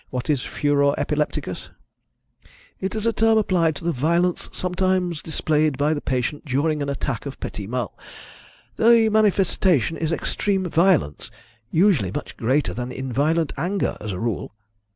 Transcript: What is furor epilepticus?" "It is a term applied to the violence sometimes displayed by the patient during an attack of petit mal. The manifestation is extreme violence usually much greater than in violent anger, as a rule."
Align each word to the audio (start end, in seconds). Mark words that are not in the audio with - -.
What 0.09 0.31
is 0.31 0.41
furor 0.41 0.99
epilepticus?" 0.99 1.69
"It 2.79 2.95
is 2.95 3.05
a 3.05 3.13
term 3.13 3.37
applied 3.37 3.75
to 3.75 3.83
the 3.83 3.91
violence 3.91 4.49
sometimes 4.51 5.21
displayed 5.21 5.77
by 5.77 5.93
the 5.93 6.01
patient 6.01 6.43
during 6.43 6.81
an 6.81 6.89
attack 6.89 7.27
of 7.27 7.39
petit 7.39 7.67
mal. 7.67 7.95
The 8.77 9.09
manifestation 9.09 9.97
is 9.97 10.11
extreme 10.11 10.67
violence 10.67 11.29
usually 11.69 12.11
much 12.11 12.35
greater 12.35 12.73
than 12.73 12.91
in 12.91 13.13
violent 13.13 13.53
anger, 13.57 13.95
as 14.01 14.11
a 14.11 14.17
rule." 14.19 14.55